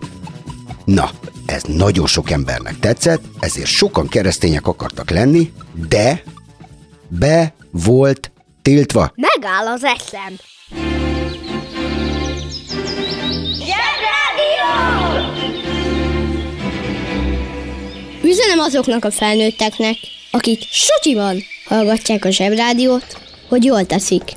Na, 0.88 1.10
ez 1.46 1.62
nagyon 1.62 2.06
sok 2.06 2.30
embernek 2.30 2.78
tetszett, 2.78 3.22
ezért 3.40 3.66
sokan 3.66 4.08
keresztények 4.08 4.66
akartak 4.66 5.10
lenni, 5.10 5.52
de 5.88 6.22
be 7.08 7.54
volt 7.70 8.30
tiltva. 8.62 9.12
Megáll 9.14 9.66
az 9.66 9.84
eszem. 9.84 10.36
Üzenem 18.22 18.58
azoknak 18.58 19.04
a 19.04 19.10
felnőtteknek, 19.10 19.96
akik 20.30 20.62
sutyiban 20.70 21.42
hallgatják 21.64 22.24
a 22.24 22.30
zsebrádiót, 22.30 23.18
hogy 23.48 23.64
jól 23.64 23.86
teszik. 23.86 24.32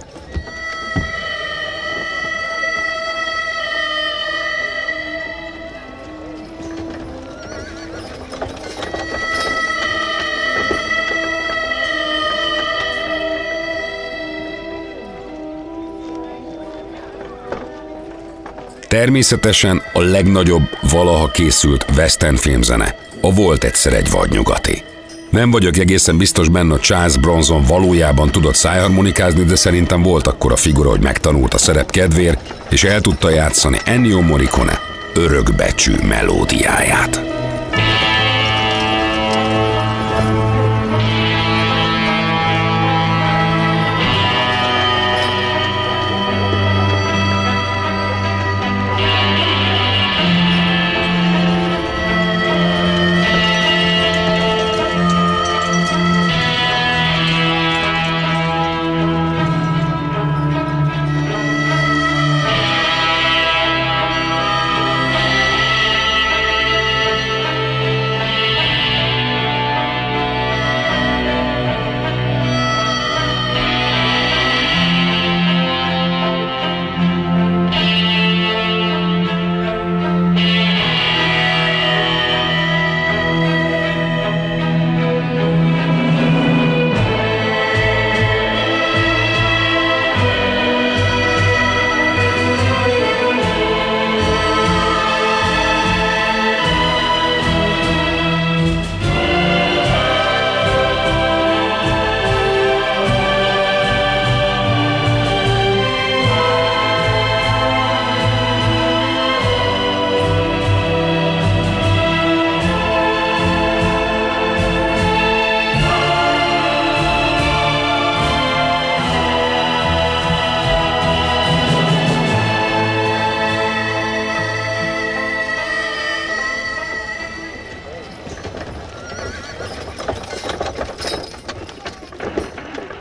Természetesen 19.01 19.81
a 19.93 20.01
legnagyobb 20.01 20.69
valaha 20.81 21.27
készült 21.27 21.85
western 21.95 22.35
filmzene. 22.35 22.95
A 23.21 23.33
Volt 23.33 23.63
egyszer 23.63 23.93
egy 23.93 24.09
vadnyugati. 24.09 24.83
Nem 25.29 25.51
vagyok 25.51 25.77
egészen 25.77 26.17
biztos 26.17 26.49
benne, 26.49 26.71
hogy 26.71 26.79
Charles 26.79 27.17
Bronson 27.17 27.63
valójában 27.63 28.31
tudott 28.31 28.55
szájharmonikázni, 28.55 29.43
de 29.43 29.55
szerintem 29.55 30.01
volt 30.01 30.27
akkor 30.27 30.51
a 30.51 30.55
figura, 30.55 30.89
hogy 30.89 31.01
megtanult 31.01 31.53
a 31.53 31.57
szerep 31.57 31.91
kedvéért, 31.91 32.53
és 32.69 32.83
el 32.83 33.01
tudta 33.01 33.29
játszani 33.29 33.77
Ennio 33.85 34.21
Morricone 34.21 34.79
örökbecsű 35.13 35.93
melódiáját. 36.07 37.30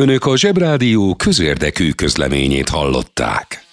Önök 0.00 0.24
a 0.24 0.36
Zsebrádió 0.36 1.14
közérdekű 1.14 1.90
közleményét 1.90 2.68
hallották. 2.68 3.64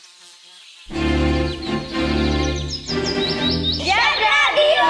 Zsebrádió! 3.71 4.89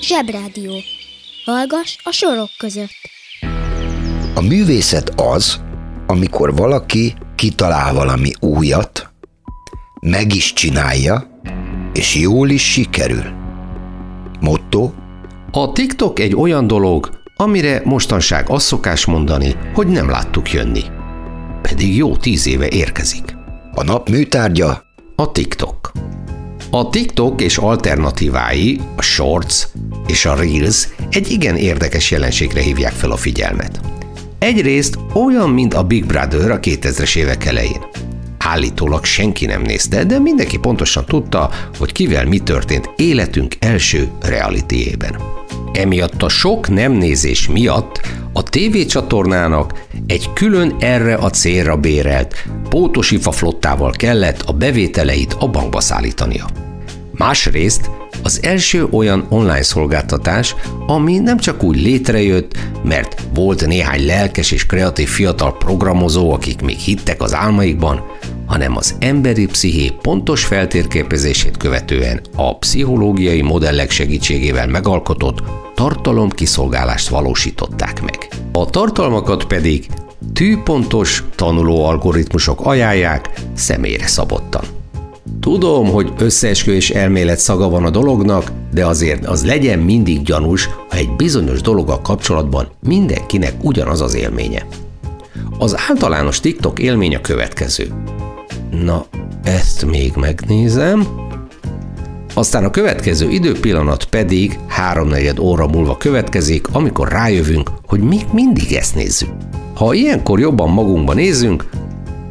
Zsebrádió. 0.00 0.72
Hallgass 1.44 1.96
a 2.02 2.10
sorok 2.12 2.48
között. 2.58 2.90
A 4.34 4.40
művészet 4.40 5.12
az, 5.20 5.60
amikor 6.06 6.56
valaki 6.56 7.14
kitalál 7.34 7.94
valami 7.94 8.30
újat, 8.40 9.12
meg 10.00 10.34
is 10.34 10.52
csinálja, 10.52 11.40
és 11.92 12.14
jól 12.16 12.50
is 12.50 12.72
sikerül. 12.72 13.24
Motto, 14.40 14.90
A 15.50 15.72
TikTok 15.72 16.18
egy 16.18 16.34
olyan 16.34 16.66
dolog, 16.66 17.21
amire 17.36 17.82
mostanság 17.84 18.48
az 18.48 18.62
szokás 18.62 19.04
mondani, 19.04 19.56
hogy 19.74 19.86
nem 19.86 20.10
láttuk 20.10 20.52
jönni. 20.52 20.82
Pedig 21.62 21.96
jó 21.96 22.16
tíz 22.16 22.46
éve 22.46 22.68
érkezik. 22.68 23.36
a 23.74 23.84
nap 23.84 24.08
műtárgya, 24.08 24.84
A 25.16 25.32
TikTok. 25.32 25.92
A 26.70 26.88
TikTok 26.88 27.40
és 27.40 27.56
alternatívái, 27.56 28.80
a 28.96 29.02
Shorts 29.02 29.66
és 30.06 30.24
a 30.24 30.34
Reels 30.34 30.88
egy 31.10 31.30
igen 31.30 31.56
érdekes 31.56 32.10
jelenségre 32.10 32.60
hívják 32.60 32.92
fel 32.92 33.10
a 33.10 33.16
figyelmet. 33.16 33.80
Egyrészt 34.38 34.98
olyan, 35.14 35.50
mint 35.50 35.74
a 35.74 35.82
Big 35.82 36.06
Brother 36.06 36.50
a 36.50 36.60
2000-es 36.60 37.16
évek 37.16 37.44
elején. 37.44 37.84
Állítólag 38.38 39.04
senki 39.04 39.46
nem 39.46 39.62
nézte, 39.62 40.04
de 40.04 40.18
mindenki 40.18 40.58
pontosan 40.58 41.04
tudta, 41.04 41.50
hogy 41.78 41.92
kivel 41.92 42.26
mi 42.26 42.38
történt 42.38 42.90
életünk 42.96 43.54
első 43.58 44.10
realityében. 44.22 45.31
Emiatt 45.72 46.22
a 46.22 46.28
sok 46.28 46.68
nem 46.68 46.92
nézés 46.92 47.48
miatt 47.48 48.00
a 48.32 48.42
tévécsatornának 48.42 49.84
egy 50.06 50.32
külön 50.32 50.76
erre 50.80 51.14
a 51.14 51.30
célra 51.30 51.76
bérelt 51.76 52.34
pótosifa 52.68 53.30
flottával 53.30 53.90
kellett 53.90 54.42
a 54.46 54.52
bevételeit 54.52 55.36
a 55.38 55.48
bankba 55.48 55.80
szállítania. 55.80 56.46
Másrészt 57.12 57.90
az 58.22 58.40
első 58.42 58.86
olyan 58.90 59.26
online 59.28 59.62
szolgáltatás, 59.62 60.54
ami 60.86 61.18
nem 61.18 61.38
csak 61.38 61.62
úgy 61.62 61.82
létrejött, 61.82 62.56
mert 62.84 63.22
volt 63.34 63.66
néhány 63.66 64.06
lelkes 64.06 64.50
és 64.50 64.66
kreatív 64.66 65.08
fiatal 65.08 65.56
programozó, 65.56 66.32
akik 66.32 66.60
még 66.60 66.76
hittek 66.76 67.22
az 67.22 67.34
álmaikban, 67.34 68.04
hanem 68.46 68.76
az 68.76 68.94
emberi 68.98 69.46
psziché 69.46 69.90
pontos 70.02 70.44
feltérképezését 70.44 71.56
követően 71.56 72.20
a 72.36 72.58
pszichológiai 72.58 73.42
modellek 73.42 73.90
segítségével 73.90 74.66
megalkotott 74.66 75.42
tartalomkiszolgálást 75.74 77.08
valósították 77.08 78.02
meg. 78.02 78.28
A 78.52 78.66
tartalmakat 78.70 79.44
pedig 79.44 79.86
tűpontos 80.32 81.24
tanuló 81.34 81.84
algoritmusok 81.84 82.60
ajánlják 82.66 83.30
személyre 83.54 84.06
szabottan. 84.06 84.64
Tudom, 85.40 85.90
hogy 85.90 86.12
összeesküvés 86.18 86.90
elmélet 86.90 87.38
szaga 87.38 87.68
van 87.68 87.84
a 87.84 87.90
dolognak, 87.90 88.52
de 88.72 88.86
azért 88.86 89.26
az 89.26 89.44
legyen 89.44 89.78
mindig 89.78 90.22
gyanús, 90.22 90.68
ha 90.88 90.96
egy 90.96 91.10
bizonyos 91.16 91.60
dologgal 91.60 92.00
kapcsolatban 92.00 92.68
mindenkinek 92.82 93.54
ugyanaz 93.62 94.00
az 94.00 94.14
élménye. 94.14 94.66
Az 95.58 95.76
általános 95.88 96.40
TikTok 96.40 96.78
élmény 96.78 97.14
a 97.14 97.20
következő. 97.20 97.92
Na, 98.80 99.04
ezt 99.42 99.86
még 99.86 100.12
megnézem. 100.16 101.06
Aztán 102.34 102.64
a 102.64 102.70
következő 102.70 103.30
időpillanat 103.30 104.04
pedig 104.04 104.58
háromnegyed 104.66 105.38
óra 105.38 105.66
múlva 105.66 105.96
következik, 105.96 106.66
amikor 106.72 107.08
rájövünk, 107.08 107.70
hogy 107.86 108.00
még 108.00 108.24
mindig 108.32 108.72
ezt 108.72 108.94
nézzük. 108.94 109.28
Ha 109.74 109.94
ilyenkor 109.94 110.40
jobban 110.40 110.70
magunkba 110.70 111.12
nézzünk, 111.12 111.68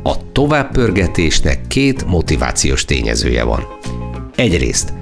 a 0.04 0.32
továbbpörgetésnek 0.32 1.68
két 1.68 2.06
motivációs 2.08 2.86
tényezője 2.86 3.44
van. 3.44 3.64
Egyrészt 4.36 4.94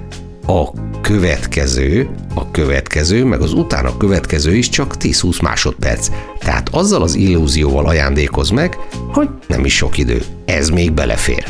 a 0.46 0.70
következő, 1.00 2.08
a 2.34 2.50
következő, 2.50 3.24
meg 3.24 3.40
az 3.40 3.52
utána 3.52 3.96
következő 3.96 4.54
is 4.54 4.68
csak 4.68 4.94
10-20 4.98 5.42
másodperc. 5.42 6.08
Tehát 6.38 6.68
azzal 6.68 7.02
az 7.02 7.14
illúzióval 7.14 7.86
ajándékoz 7.86 8.50
meg, 8.50 8.76
hogy 9.12 9.28
nem 9.46 9.64
is 9.64 9.76
sok 9.76 9.98
idő. 9.98 10.22
Ez 10.50 10.68
még 10.68 10.92
belefér. 10.92 11.44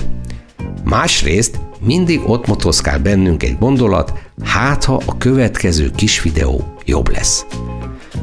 Másrészt 0.84 1.58
mindig 1.78 2.20
ott 2.26 2.46
motoszkál 2.46 2.98
bennünk 2.98 3.42
egy 3.42 3.58
gondolat, 3.58 4.12
hát 4.44 4.84
ha 4.84 5.00
a 5.06 5.18
következő 5.18 5.90
kis 5.90 6.22
videó 6.22 6.74
jobb 6.84 7.10
lesz. 7.10 7.46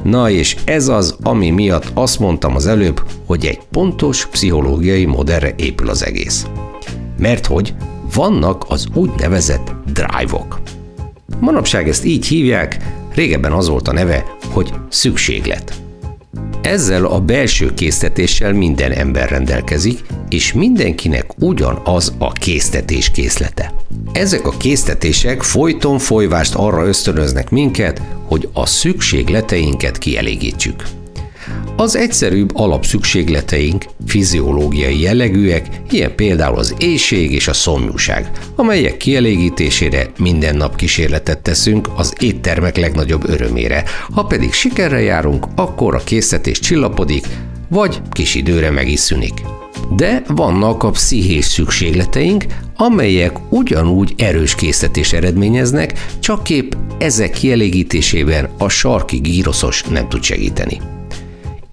Na 0.04 0.30
és 0.30 0.56
ez 0.66 0.88
az, 0.88 1.18
ami 1.22 1.50
miatt 1.50 1.92
azt 1.94 2.20
mondtam 2.20 2.56
az 2.56 2.68
előbb, 2.68 3.02
hogy 3.26 3.46
egy 3.46 3.60
pontos 3.72 4.26
pszichológiai 4.26 5.06
modellre 5.06 5.54
épül 5.56 5.90
az 5.90 6.06
egész. 6.06 6.46
Mert 7.18 7.46
hogy 7.46 7.74
vannak 8.14 8.66
az 8.68 8.88
úgynevezett 8.94 9.76
drive-ok. 9.94 10.62
Manapság 11.40 11.88
ezt 11.88 12.06
így 12.06 12.26
hívják, 12.26 12.78
régebben 13.14 13.52
az 13.52 13.68
volt 13.68 13.88
a 13.88 13.94
neve, 13.94 14.26
hogy 14.52 14.74
szükséglet. 14.90 15.87
Ezzel 16.68 17.06
a 17.06 17.20
belső 17.20 17.74
késztetéssel 17.74 18.54
minden 18.54 18.92
ember 18.92 19.30
rendelkezik, 19.30 20.00
és 20.30 20.54
mindenkinek 20.54 21.26
ugyanaz 21.40 22.16
a 22.18 22.32
késztetés 22.32 23.12
készlete. 23.12 23.74
Ezek 24.12 24.48
a 24.48 24.58
késztetések 24.58 25.42
folyton 25.42 26.00
folyvást 26.00 26.56
arra 26.56 26.86
ösztönöznek 26.86 27.50
minket, 27.50 28.02
hogy 28.26 28.50
a 28.54 28.66
szükségleteinket 28.66 29.98
kielégítsük. 29.98 30.84
Az 31.76 31.96
egyszerűbb 31.96 32.50
alapszükségleteink 32.54 33.86
fiziológiai 34.06 35.02
jellegűek, 35.02 35.82
ilyen 35.90 36.16
például 36.16 36.58
az 36.58 36.76
éjség 36.78 37.32
és 37.32 37.48
a 37.48 37.54
szomjúság, 37.54 38.32
amelyek 38.56 38.98
kielégítésére 38.98 40.12
minden 40.18 40.56
nap 40.56 40.76
kísérletet 40.76 41.40
teszünk 41.40 41.90
az 41.96 42.14
éttermek 42.20 42.78
legnagyobb 42.78 43.30
örömére. 43.30 43.84
Ha 44.14 44.24
pedig 44.24 44.54
sikerre 44.54 45.02
járunk, 45.02 45.46
akkor 45.56 45.96
a 45.96 46.04
készítés 46.04 46.60
csillapodik, 46.60 47.28
vagy 47.70 48.02
kis 48.12 48.36
időre 48.36 48.72
meg 48.72 48.90
is 48.90 49.00
szűnik. 49.00 49.42
De 49.96 50.24
vannak 50.28 50.84
a 50.84 50.90
pszichés 50.90 51.46
szükségleteink, 51.46 52.46
amelyek 52.76 53.38
ugyanúgy 53.50 54.14
erős 54.18 54.56
készítés 54.56 55.14
eredményeznek, 55.14 56.06
csak 56.20 56.50
épp 56.50 56.72
ezek 56.98 57.32
kielégítésében 57.32 58.50
a 58.58 58.70
sarki 58.70 59.18
gíroszos 59.18 59.84
nem 59.84 60.10
tud 60.10 60.24
segíteni. 60.24 60.97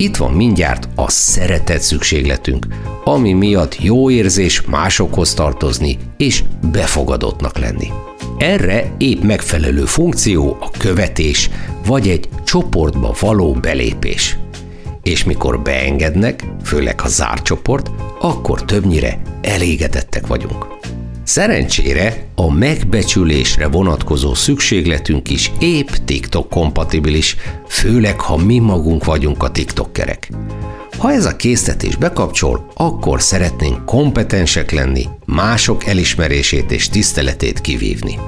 Itt 0.05 0.17
van 0.17 0.33
mindjárt 0.33 0.89
a 0.95 1.11
szeretet 1.11 1.81
szükségletünk, 1.81 2.67
ami 3.05 3.33
miatt 3.33 3.83
jó 3.83 4.11
érzés 4.11 4.63
másokhoz 4.63 5.35
tartozni 5.35 5.99
és 6.17 6.45
befogadottnak 6.73 7.59
lenni. 7.59 7.89
Erre 8.39 8.95
épp 8.99 9.23
megfelelő 9.23 9.85
funkció 9.85 10.57
a 10.61 10.71
követés, 10.79 11.51
vagy 11.87 12.09
egy 12.09 12.29
csoportba 12.45 13.15
való 13.21 13.53
belépés. 13.53 14.37
És 15.03 15.25
mikor 15.25 15.63
beengednek, 15.63 16.45
főleg 16.65 17.01
ha 17.01 17.09
zárt 17.09 17.45
csoport, 17.45 17.91
akkor 18.21 18.65
többnyire 18.65 19.21
elégedettek 19.43 20.27
vagyunk. 20.27 20.74
Szerencsére 21.25 22.27
a 22.35 22.53
megbecsülésre 22.53 23.69
vonatkozó 23.69 24.35
szükségletünk 24.35 25.31
is 25.31 25.53
épp 25.59 25.89
TikTok 26.05 26.49
kompatibilis, 26.49 27.37
főleg 27.69 28.21
ha 28.21 28.37
mi 28.37 28.59
magunk 28.59 29.05
vagyunk 29.05 29.43
a 29.43 29.51
TikTokkerek. 29.51 30.31
Ha 30.99 31.13
ez 31.13 31.25
a 31.25 31.37
késztetés 31.37 31.97
bekapcsol, 31.97 32.71
akkor 32.75 33.23
szeretnénk 33.23 33.85
kompetensek 33.85 34.71
lenni, 34.71 35.07
mások 35.25 35.87
elismerését 35.87 36.71
és 36.71 36.89
tiszteletét 36.89 37.61
kivívni. 37.61 38.19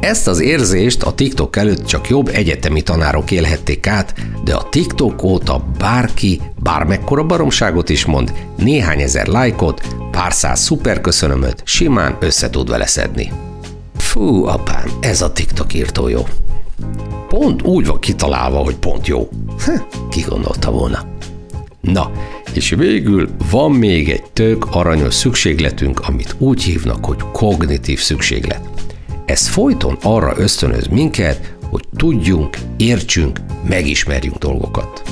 Ezt 0.00 0.26
az 0.26 0.40
érzést 0.40 1.02
a 1.02 1.14
TikTok 1.14 1.56
előtt 1.56 1.84
csak 1.84 2.08
jobb 2.08 2.28
egyetemi 2.28 2.82
tanárok 2.82 3.30
élhették 3.30 3.86
át, 3.86 4.14
de 4.44 4.54
a 4.54 4.68
TikTok 4.68 5.22
óta 5.22 5.64
bárki 5.78 6.40
bármekkora 6.62 7.24
baromságot 7.24 7.88
is 7.88 8.04
mond, 8.04 8.32
néhány 8.56 9.00
ezer 9.00 9.26
lájkot, 9.26 9.86
pár 10.10 10.32
száz 10.32 10.60
szuperköszönömöt 10.60 11.62
simán 11.64 12.16
össze 12.20 12.50
tud 12.50 12.68
vele 12.68 12.86
szedni. 12.86 13.32
Fú, 13.96 14.44
apám, 14.44 14.90
ez 15.00 15.22
a 15.22 15.32
TikTok 15.32 15.74
írtó 15.74 16.08
jó. 16.08 16.26
Pont 17.28 17.62
úgy 17.62 17.86
van 17.86 18.00
kitalálva, 18.00 18.58
hogy 18.58 18.76
pont 18.76 19.06
jó. 19.06 19.28
ki 20.10 20.20
gondolta 20.28 20.70
volna. 20.70 21.06
Na, 21.80 22.10
és 22.54 22.70
végül 22.70 23.28
van 23.50 23.72
még 23.72 24.10
egy 24.10 24.22
tök 24.32 24.66
aranyos 24.70 25.14
szükségletünk, 25.14 26.00
amit 26.00 26.34
úgy 26.38 26.62
hívnak, 26.62 27.04
hogy 27.04 27.18
kognitív 27.32 28.00
szükséglet. 28.00 28.79
Ez 29.30 29.48
folyton 29.48 29.98
arra 30.02 30.32
ösztönöz 30.36 30.86
minket, 30.86 31.54
hogy 31.70 31.84
tudjunk, 31.96 32.56
értsünk, 32.76 33.40
megismerjünk 33.68 34.36
dolgokat. 34.36 35.02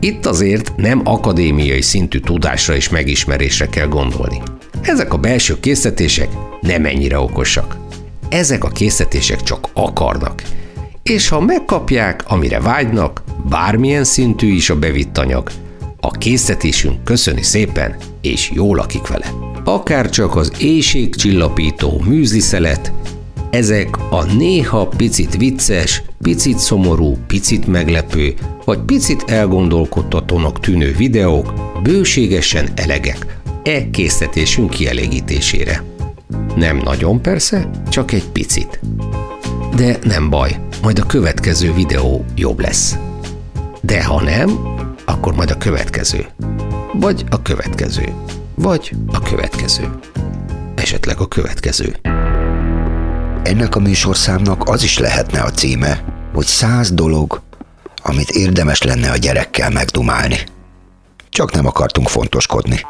Itt 0.00 0.26
azért 0.26 0.76
nem 0.76 1.00
akadémiai 1.04 1.80
szintű 1.80 2.18
tudásra 2.18 2.74
és 2.74 2.88
megismerésre 2.88 3.68
kell 3.68 3.86
gondolni. 3.86 4.42
Ezek 4.82 5.12
a 5.12 5.18
belső 5.18 5.60
készítések 5.60 6.28
nem 6.60 6.84
ennyire 6.84 7.18
okosak. 7.18 7.76
Ezek 8.28 8.64
a 8.64 8.68
készítések 8.68 9.42
csak 9.42 9.68
akarnak. 9.72 10.42
És 11.02 11.28
ha 11.28 11.40
megkapják, 11.40 12.24
amire 12.26 12.60
vágynak, 12.60 13.22
bármilyen 13.48 14.04
szintű 14.04 14.54
is 14.54 14.70
a 14.70 14.78
bevitt 14.78 15.18
anyag, 15.18 15.50
a 16.00 16.10
készítésünk 16.10 17.04
köszöni 17.04 17.42
szépen, 17.42 17.96
és 18.20 18.50
jól 18.54 18.76
lakik 18.76 19.06
vele. 19.06 19.32
Akár 19.64 20.08
csak 20.08 20.36
az 20.36 20.52
éjségcsillapító 20.58 22.02
műzliszelet, 22.06 22.92
ezek 23.50 23.96
a 24.10 24.24
néha 24.24 24.86
picit 24.86 25.36
vicces, 25.36 26.02
picit 26.22 26.58
szomorú, 26.58 27.16
picit 27.26 27.66
meglepő, 27.66 28.34
vagy 28.64 28.78
picit 28.78 29.24
elgondolkodtatónak 29.26 30.60
tűnő 30.60 30.94
videók 30.96 31.52
bőségesen 31.82 32.68
elegek 32.74 33.38
e 33.62 33.90
készítésünk 33.90 34.70
kielégítésére. 34.70 35.82
Nem 36.56 36.76
nagyon 36.76 37.22
persze, 37.22 37.70
csak 37.88 38.12
egy 38.12 38.28
picit. 38.32 38.80
De 39.76 39.98
nem 40.02 40.30
baj, 40.30 40.60
majd 40.82 40.98
a 40.98 41.06
következő 41.06 41.72
videó 41.72 42.24
jobb 42.36 42.60
lesz. 42.60 42.96
De 43.80 44.04
ha 44.04 44.22
nem, 44.22 44.50
akkor 45.04 45.34
majd 45.34 45.50
a 45.50 45.58
következő. 45.58 46.26
Vagy 46.92 47.24
a 47.30 47.42
következő. 47.42 48.12
Vagy 48.54 48.92
a 49.12 49.20
következő. 49.20 49.90
Esetleg 50.74 51.20
a 51.20 51.28
következő. 51.28 51.96
Ennek 53.50 53.76
a 53.76 53.80
műsorszámnak 53.80 54.68
az 54.68 54.82
is 54.82 54.98
lehetne 54.98 55.40
a 55.40 55.50
címe, 55.50 56.04
hogy 56.34 56.46
száz 56.46 56.92
dolog, 56.92 57.42
amit 58.02 58.30
érdemes 58.30 58.82
lenne 58.82 59.10
a 59.10 59.16
gyerekkel 59.16 59.70
megdumálni. 59.70 60.38
Csak 61.28 61.52
nem 61.52 61.66
akartunk 61.66 62.08
fontoskodni. 62.08 62.80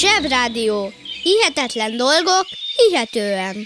Zsebrádió. 0.00 0.92
Hihetetlen 1.22 1.96
dolgok, 1.96 2.46
hihetően. 2.76 3.56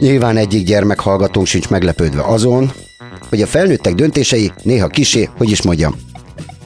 Nyilván 0.00 0.36
egyik 0.36 0.64
gyermek 0.64 1.00
hallgatónk 1.00 1.46
sincs 1.46 1.68
meglepődve 1.68 2.22
azon, 2.22 2.72
hogy 3.28 3.42
a 3.42 3.46
felnőttek 3.46 3.94
döntései 3.94 4.52
néha 4.62 4.86
kisé, 4.86 5.28
hogy 5.36 5.50
is 5.50 5.62
mondjam, 5.62 5.94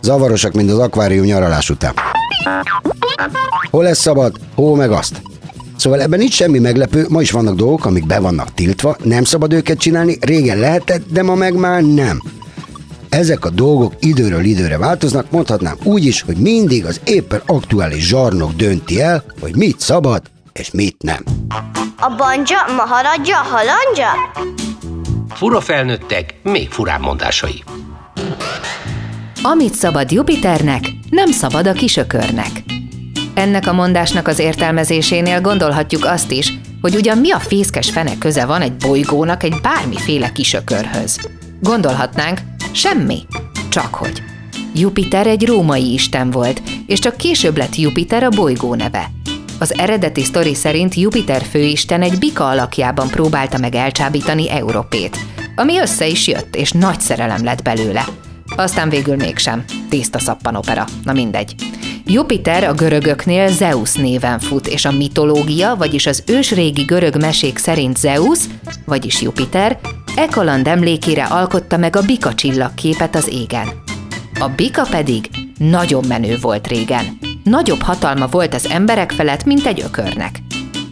Zavarosak, 0.02 0.52
mint 0.52 0.70
az 0.70 0.78
akvárium 0.78 1.24
nyaralás 1.24 1.70
után. 1.70 1.94
Hol 3.70 3.82
lesz 3.82 4.00
szabad, 4.00 4.36
hó 4.54 4.74
meg 4.74 4.90
azt. 4.90 5.22
Szóval 5.76 6.00
ebben 6.00 6.18
nincs 6.18 6.34
semmi 6.34 6.58
meglepő, 6.58 7.06
ma 7.08 7.20
is 7.20 7.30
vannak 7.30 7.54
dolgok, 7.54 7.84
amik 7.84 8.06
be 8.06 8.18
vannak 8.18 8.54
tiltva, 8.54 8.96
nem 9.02 9.24
szabad 9.24 9.52
őket 9.52 9.78
csinálni, 9.78 10.18
régen 10.20 10.58
lehetett, 10.58 11.02
de 11.10 11.22
ma 11.22 11.34
meg 11.34 11.54
már 11.54 11.82
nem. 11.82 12.22
Ezek 13.08 13.44
a 13.44 13.50
dolgok 13.50 13.92
időről 14.00 14.44
időre 14.44 14.78
változnak, 14.78 15.30
mondhatnám 15.30 15.76
úgy 15.82 16.04
is, 16.04 16.22
hogy 16.22 16.36
mindig 16.36 16.84
az 16.84 17.00
éppen 17.04 17.42
aktuális 17.46 18.06
zsarnok 18.06 18.52
dönti 18.52 19.00
el, 19.00 19.24
hogy 19.40 19.56
mit 19.56 19.80
szabad 19.80 20.22
és 20.52 20.70
mit 20.70 21.02
nem. 21.02 21.22
A 21.98 22.14
banja, 22.16 22.58
maharadja, 22.76 23.36
halandja? 23.36 24.08
Fura 25.28 25.60
felnőttek, 25.60 26.34
még 26.42 26.70
furább 26.70 27.00
mondásai. 27.00 27.62
Amit 29.42 29.74
szabad 29.74 30.10
Jupiternek, 30.10 30.84
nem 31.10 31.30
szabad 31.30 31.66
a 31.66 31.72
kisökörnek. 31.72 32.50
Ennek 33.34 33.66
a 33.66 33.72
mondásnak 33.72 34.28
az 34.28 34.38
értelmezésénél 34.38 35.40
gondolhatjuk 35.40 36.04
azt 36.04 36.30
is, 36.30 36.52
hogy 36.80 36.94
ugyan 36.94 37.18
mi 37.18 37.30
a 37.30 37.38
fészkes 37.38 37.90
fene 37.90 38.18
köze 38.18 38.44
van 38.44 38.60
egy 38.60 38.76
bolygónak 38.76 39.42
egy 39.42 39.54
bármiféle 39.62 40.32
kisökörhöz. 40.32 41.18
Gondolhatnánk, 41.60 42.40
semmi. 42.76 43.18
Csak 43.68 43.94
hogy. 43.94 44.22
Jupiter 44.74 45.26
egy 45.26 45.46
római 45.46 45.92
isten 45.92 46.30
volt, 46.30 46.62
és 46.86 46.98
csak 46.98 47.16
később 47.16 47.56
lett 47.56 47.76
Jupiter 47.76 48.22
a 48.22 48.28
bolygó 48.28 48.74
neve. 48.74 49.10
Az 49.58 49.78
eredeti 49.78 50.22
sztori 50.22 50.54
szerint 50.54 50.94
Jupiter 50.94 51.42
főisten 51.42 52.02
egy 52.02 52.18
bika 52.18 52.48
alakjában 52.48 53.08
próbálta 53.08 53.58
meg 53.58 53.74
elcsábítani 53.74 54.50
Európét, 54.50 55.18
ami 55.54 55.78
össze 55.78 56.06
is 56.06 56.26
jött, 56.26 56.56
és 56.56 56.72
nagy 56.72 57.00
szerelem 57.00 57.44
lett 57.44 57.62
belőle. 57.62 58.04
Aztán 58.56 58.88
végül 58.88 59.16
mégsem. 59.16 59.64
Tiszta 59.88 60.18
szappanopera. 60.18 60.84
Na 61.04 61.12
mindegy. 61.12 61.54
Jupiter 62.04 62.64
a 62.64 62.72
görögöknél 62.74 63.48
Zeus 63.48 63.94
néven 63.94 64.38
fut, 64.38 64.66
és 64.66 64.84
a 64.84 64.92
mitológia, 64.92 65.74
vagyis 65.76 66.06
az 66.06 66.22
ősrégi 66.26 66.82
görög 66.82 67.16
mesék 67.20 67.58
szerint 67.58 67.96
Zeus, 67.96 68.38
vagyis 68.84 69.22
Jupiter, 69.22 69.78
e 70.16 70.26
kaland 70.26 70.66
emlékére 70.66 71.24
alkotta 71.24 71.76
meg 71.76 71.96
a 71.96 72.02
bika 72.02 72.34
csillagképet 72.34 73.14
az 73.14 73.28
égen. 73.28 73.68
A 74.38 74.48
bika 74.48 74.86
pedig 74.90 75.28
nagyon 75.58 76.04
menő 76.08 76.36
volt 76.40 76.66
régen. 76.66 77.18
Nagyobb 77.44 77.80
hatalma 77.80 78.26
volt 78.26 78.54
az 78.54 78.68
emberek 78.70 79.10
felett, 79.10 79.44
mint 79.44 79.66
egy 79.66 79.80
ökörnek. 79.80 80.42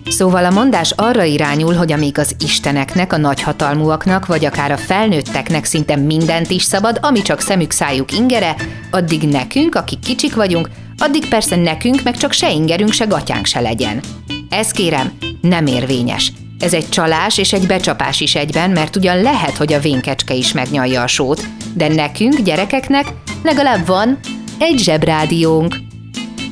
Szóval 0.08 0.44
a 0.44 0.50
mondás 0.50 0.90
arra 0.90 1.22
irányul, 1.22 1.74
hogy 1.74 1.92
amíg 1.92 2.18
az 2.18 2.36
isteneknek, 2.38 3.12
a 3.12 3.16
nagyhatalmúaknak, 3.16 4.26
vagy 4.26 4.44
akár 4.44 4.70
a 4.72 4.76
felnőtteknek 4.76 5.64
szinte 5.64 5.96
mindent 5.96 6.50
is 6.50 6.62
szabad, 6.62 6.98
ami 7.02 7.22
csak 7.22 7.40
szemük 7.40 7.70
szájuk 7.70 8.12
ingere, 8.12 8.54
addig 8.90 9.22
nekünk, 9.28 9.74
akik 9.74 9.98
kicsik 9.98 10.34
vagyunk, 10.34 10.70
addig 10.98 11.28
persze 11.28 11.56
nekünk 11.56 12.02
meg 12.02 12.16
csak 12.16 12.32
se 12.32 12.52
ingerünk, 12.52 12.92
se 12.92 13.04
gatyánk 13.04 13.46
se 13.46 13.60
legyen. 13.60 14.00
Ez 14.48 14.70
kérem, 14.70 15.12
nem 15.40 15.66
érvényes. 15.66 16.32
Ez 16.64 16.74
egy 16.74 16.88
csalás 16.88 17.38
és 17.38 17.52
egy 17.52 17.66
becsapás 17.66 18.20
is 18.20 18.34
egyben, 18.34 18.70
mert 18.70 18.96
ugyan 18.96 19.22
lehet, 19.22 19.56
hogy 19.56 19.72
a 19.72 19.80
vénkecske 19.80 20.34
is 20.34 20.52
megnyalja 20.52 21.02
a 21.02 21.06
sót, 21.06 21.46
de 21.74 21.88
nekünk, 21.88 22.40
gyerekeknek 22.40 23.06
legalább 23.42 23.86
van 23.86 24.18
egy 24.58 24.78
zsebrádiónk. 24.78 25.76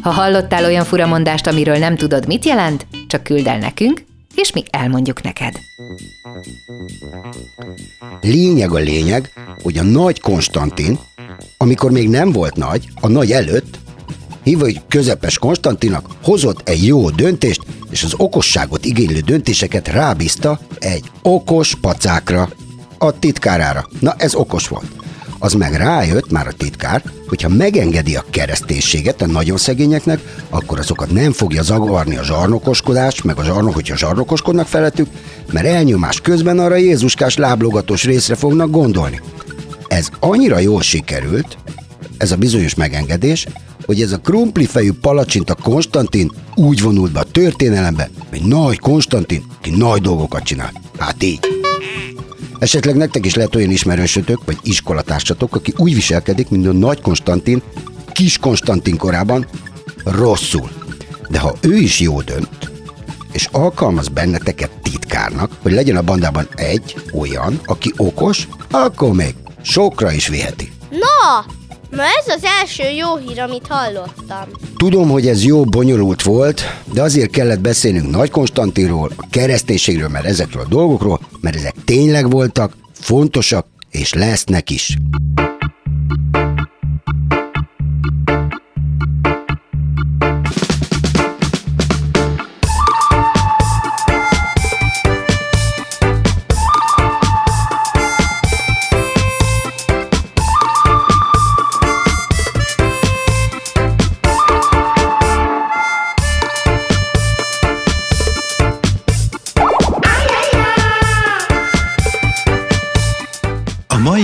Ha 0.03 0.11
hallottál 0.11 0.65
olyan 0.65 0.85
furamondást, 0.85 1.47
amiről 1.47 1.77
nem 1.77 1.97
tudod, 1.97 2.27
mit 2.27 2.45
jelent, 2.45 2.87
csak 3.07 3.23
küld 3.23 3.47
el 3.47 3.59
nekünk, 3.59 4.05
és 4.35 4.53
mi 4.53 4.63
elmondjuk 4.71 5.23
neked. 5.23 5.59
Lényeg 8.21 8.73
a 8.73 8.79
lényeg, 8.79 9.33
hogy 9.63 9.79
a 9.79 9.83
nagy 9.83 10.21
Konstantin, 10.21 10.99
amikor 11.57 11.91
még 11.91 12.09
nem 12.09 12.33
volt 12.33 12.57
nagy, 12.57 12.89
a 13.01 13.09
nagy 13.09 13.31
előtt, 13.31 13.79
hogy 14.45 14.81
közepes 14.89 15.39
Konstantinak 15.39 16.07
hozott 16.23 16.69
egy 16.69 16.87
jó 16.87 17.11
döntést, 17.11 17.63
és 17.91 18.03
az 18.03 18.15
okosságot 18.17 18.85
igénylő 18.85 19.21
döntéseket 19.21 19.89
rábízta 19.89 20.61
egy 20.79 21.05
okos 21.23 21.75
pacákra, 21.75 22.49
a 22.99 23.19
titkárára. 23.19 23.89
Na, 24.01 24.15
ez 24.19 24.35
okos 24.35 24.69
volt. 24.69 24.87
Az 25.39 25.53
meg 25.53 25.75
rájött 25.75 26.31
már 26.31 26.47
a 26.47 26.53
titkár, 26.53 27.03
hogyha 27.27 27.49
megengedi 27.49 28.17
a 28.17 28.25
kereszténységet 28.31 29.23
a 29.23 29.27
nagyon 29.27 29.57
szegényeknek, 29.57 30.21
akkor 30.51 30.79
azokat 30.79 31.11
nem 31.11 31.33
fogja 31.33 31.63
zavarni 31.63 32.17
a 32.17 32.25
zsarnokoskodás, 32.25 33.23
meg 33.23 33.39
a 33.39 33.45
zsarnok, 33.45 33.75
hogyha 33.75 33.97
zsarnokoskodnak 33.97 34.67
felettük, 34.67 35.09
mert 35.53 35.67
elnyomás 35.67 36.21
közben 36.21 36.59
arra 36.59 36.77
Jézuskás 36.77 37.37
láblogatós 37.37 38.05
részre 38.05 38.35
fognak 38.35 38.71
gondolni. 38.71 39.21
Ez 39.89 40.09
annyira 40.21 40.59
jól 40.59 40.83
sikerült, 40.83 41.57
ez 42.23 42.33
a 42.33 42.37
bizonyos 42.37 42.75
megengedés, 42.75 43.47
hogy 43.85 44.03
ez 44.03 44.13
a 44.13 44.19
krumplifejű 44.19 44.93
palacsinta 44.93 45.55
Konstantin 45.55 46.33
úgy 46.55 46.83
vonult 46.83 47.13
be 47.13 47.21
a 47.21 47.25
történelembe, 47.25 48.11
hogy 48.31 48.43
nagy 48.43 48.79
Konstantin, 48.79 49.45
ki 49.61 49.71
nagy 49.71 50.01
dolgokat 50.01 50.43
csinál. 50.43 50.73
Hát 50.99 51.23
így. 51.23 51.41
Esetleg 52.59 52.97
nektek 52.97 53.27
is 53.27 53.35
lehet 53.35 53.55
olyan 53.55 53.71
ismerősötök, 53.71 54.45
vagy 54.45 54.59
iskolatársatok, 54.63 55.55
aki 55.55 55.75
úgy 55.77 55.95
viselkedik, 55.95 56.49
mint 56.49 56.67
a 56.67 56.73
nagy 56.73 57.01
Konstantin, 57.01 57.63
kis 58.13 58.39
Konstantin 58.39 58.97
korában, 58.97 59.47
rosszul. 60.05 60.71
De 61.29 61.39
ha 61.39 61.55
ő 61.61 61.77
is 61.77 62.01
jó 62.01 62.21
dönt, 62.21 62.71
és 63.33 63.49
alkalmaz 63.53 64.09
benneteket 64.09 64.71
titkárnak, 64.83 65.51
hogy 65.63 65.73
legyen 65.73 65.97
a 65.97 66.03
bandában 66.03 66.49
egy 66.55 66.97
olyan, 67.13 67.61
aki 67.65 67.93
okos, 67.97 68.49
akkor 68.71 69.13
még 69.13 69.35
sokra 69.63 70.13
is 70.13 70.29
viheti. 70.29 70.73
Na, 70.91 71.45
ma 71.97 72.03
ez 72.03 72.35
az 72.35 72.45
első 72.61 72.83
jó 72.97 73.17
hír, 73.17 73.41
amit 73.41 73.67
hallottam. 73.67 74.49
Tudom, 74.77 75.09
hogy 75.09 75.27
ez 75.27 75.45
jó 75.45 75.65
bonyolult 75.65 76.23
volt, 76.23 76.63
de 76.93 77.03
azért 77.03 77.31
kellett 77.31 77.61
beszélnünk 77.61 78.11
Nagy 78.11 78.31
Konstantinról, 78.31 79.11
a 79.17 79.27
kereszténységről, 79.31 80.09
mert 80.09 80.25
ezekről 80.25 80.63
a 80.63 80.69
dolgokról, 80.69 81.21
mert 81.41 81.57
ezek 81.57 81.75
tényleg 81.85 82.31
voltak, 82.31 82.73
fontosak, 82.93 83.67
és 83.91 84.15
lesznek 84.15 84.71
is. 84.71 84.97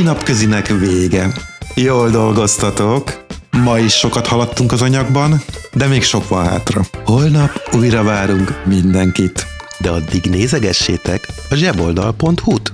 Napközinek 0.08 0.66
vége. 0.66 1.32
Jól 1.74 2.10
dolgoztatok. 2.10 3.24
Ma 3.50 3.78
is 3.78 3.92
sokat 3.92 4.26
haladtunk 4.26 4.72
az 4.72 4.82
anyagban, 4.82 5.42
de 5.72 5.86
még 5.86 6.02
sok 6.02 6.28
van 6.28 6.46
hátra. 6.46 6.82
Holnap 7.04 7.68
újra 7.72 8.02
várunk 8.02 8.62
mindenkit. 8.64 9.46
De 9.78 9.90
addig 9.90 10.24
nézegessétek 10.24 11.28
a 11.50 11.54
zseboldal.hu-t. 11.54 12.70